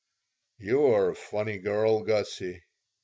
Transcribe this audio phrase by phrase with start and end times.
[0.57, 2.63] "You're a funny girl, Gussie.